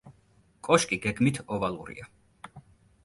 [0.67, 2.11] კოშკი გეგმით ოვალურია.